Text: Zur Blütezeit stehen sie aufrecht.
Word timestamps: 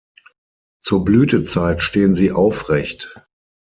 Zur 0.83 1.05
Blütezeit 1.05 1.83
stehen 1.83 2.15
sie 2.15 2.31
aufrecht. 2.31 3.23